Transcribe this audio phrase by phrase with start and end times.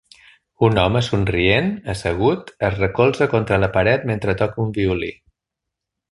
[0.67, 5.11] Un home somrient, assegut, es recolza contra la paret mentre toca un violí.